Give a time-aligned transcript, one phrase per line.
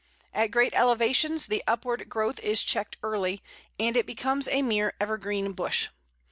[0.33, 3.43] At great elevations the upward growth is checked early,
[3.79, 5.89] and it becomes a mere evergreen bush.